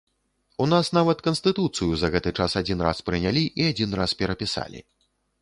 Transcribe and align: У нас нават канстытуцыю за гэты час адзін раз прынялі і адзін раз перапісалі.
У 0.63 0.65
нас 0.69 0.87
нават 0.97 1.19
канстытуцыю 1.27 1.91
за 2.05 2.09
гэты 2.15 2.33
час 2.39 2.57
адзін 2.63 2.81
раз 2.87 3.03
прынялі 3.11 3.45
і 3.63 3.69
адзін 3.75 3.95
раз 4.03 4.19
перапісалі. 4.25 4.85